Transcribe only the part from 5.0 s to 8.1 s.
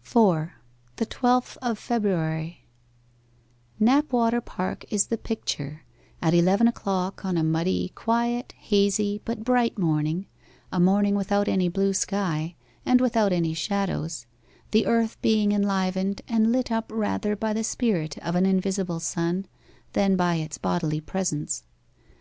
the picture at eleven o'clock on a muddy,